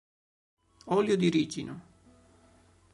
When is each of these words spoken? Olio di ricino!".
Olio 0.87 1.15
di 1.15 1.29
ricino!". 1.29 1.81